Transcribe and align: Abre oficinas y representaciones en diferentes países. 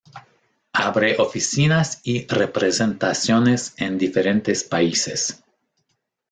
Abre 0.73 1.17
oficinas 1.19 2.01
y 2.03 2.25
representaciones 2.25 3.75
en 3.77 3.99
diferentes 3.99 4.63
países. 4.63 5.43